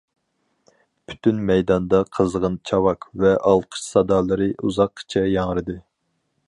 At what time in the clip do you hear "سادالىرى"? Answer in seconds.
3.93-4.53